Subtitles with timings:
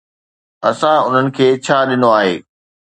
[0.69, 2.35] اسان انهن کي ڇا ڏنو آهي؟